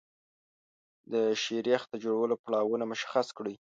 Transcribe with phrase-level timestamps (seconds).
[1.11, 1.13] د
[1.43, 3.55] شیریخ د جوړولو پړاوونه مشخص کړئ.